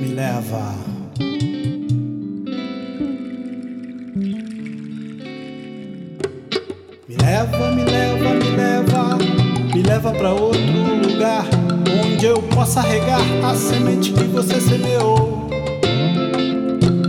me 0.00 0.08
leva. 0.08 0.74
Me 7.06 7.16
leva, 7.16 7.70
me 7.72 7.84
leva, 7.84 8.34
me 8.34 8.50
leva, 8.56 9.18
me 9.74 9.82
leva 9.82 10.12
pra 10.12 10.32
outro 10.32 10.60
lugar 11.06 11.44
onde 12.02 12.24
eu 12.24 12.40
possa 12.42 12.80
regar 12.80 13.20
a 13.44 13.54
semente 13.54 14.12
que 14.12 14.24
você 14.24 14.58
semeou 14.58 15.48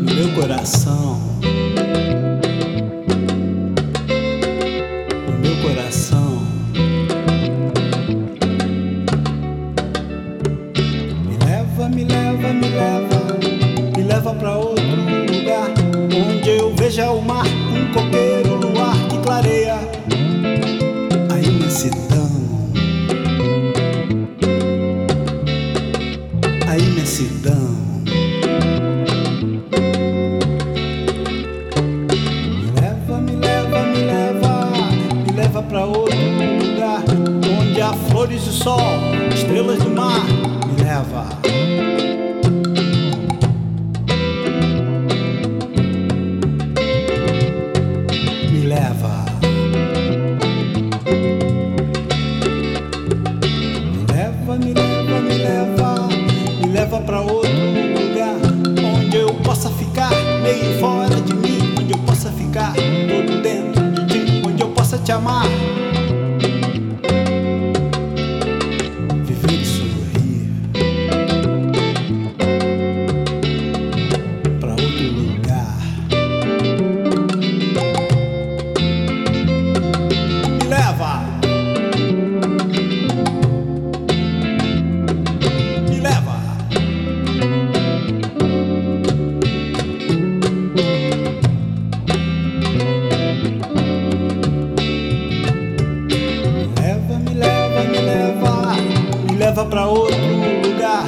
no 0.02 0.14
meu 0.14 0.34
coração. 0.36 1.31
Imensidão. 27.22 28.02
Me 32.60 32.82
leva, 32.82 33.18
me 33.20 33.36
leva, 33.36 33.82
me 33.84 33.98
leva, 34.06 34.72
me 35.26 35.34
leva 35.34 35.64
pra 35.64 35.86
outro 35.86 36.18
lugar 36.18 37.04
onde 37.60 37.82
há 37.82 37.94
flores 38.10 38.44
do 38.46 38.52
sol, 38.52 38.80
estrelas 39.34 39.80
do 39.80 39.90
mar. 39.90 40.26
Me 40.68 40.84
leva. 40.84 41.30
Me 48.52 48.66
leva. 48.68 49.31
Amar. 65.12 65.81
Leva 99.62 99.86
outro 99.86 100.18
lugar 100.66 101.06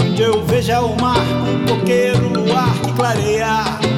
onde 0.00 0.22
eu 0.22 0.42
veja 0.44 0.80
o 0.80 0.98
mar, 0.98 1.18
um 1.18 1.66
coqueiro, 1.66 2.28
luar 2.28 2.72
que 2.80 2.92
clareia 2.94 3.89